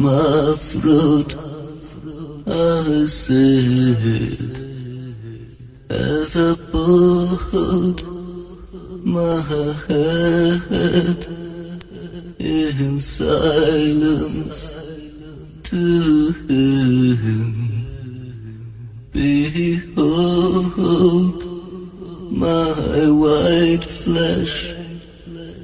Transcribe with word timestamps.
My 0.00 0.54
throat, 0.56 1.34
I 2.46 3.04
said, 3.06 4.38
as 5.90 6.34
put 6.70 7.98
my 9.04 9.42
head 9.88 11.26
in 12.38 13.00
silence 13.00 14.76
to 15.64 16.32
him. 16.46 17.54
Behold, 19.10 20.72
my 22.30 23.10
white 23.10 23.84
flesh 23.84 24.72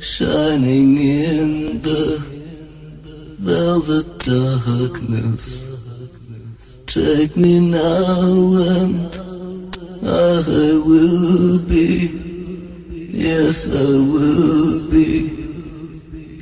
shining 0.01 0.99
in 0.99 1.83
the 1.83 2.34
velvet 3.45 4.09
darkness. 4.21 5.45
Take 6.87 7.37
me 7.37 7.61
now 7.61 8.57
and 8.81 9.15
I 10.03 10.81
will 10.89 11.59
be, 11.59 12.09
yes 13.13 13.69
I 13.69 13.91
will 14.13 14.91
be 14.91 15.11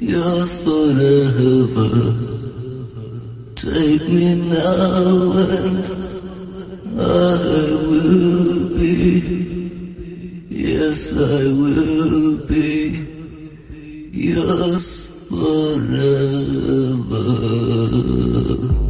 yours 0.01 0.53
forever. 0.63 1.91
Take 3.57 4.07
me 4.09 4.31
now 4.49 5.33
and 5.59 5.79
I 7.01 7.43
will 7.91 8.69
be, 8.79 8.97
yes 10.51 11.13
I 11.15 11.43
will 11.63 12.47
be 12.47 12.71
yours 14.13 15.09
forever. 15.29 16.82
Altyazı 17.23 18.82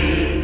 Dei, 0.00 0.40